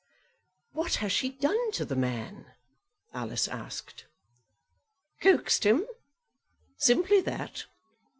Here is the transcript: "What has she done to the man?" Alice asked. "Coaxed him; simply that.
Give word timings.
"What 0.71 0.95
has 0.95 1.11
she 1.11 1.29
done 1.29 1.71
to 1.73 1.85
the 1.85 1.95
man?" 1.95 2.53
Alice 3.13 3.47
asked. 3.47 4.07
"Coaxed 5.21 5.63
him; 5.63 5.85
simply 6.75 7.21
that. 7.21 7.67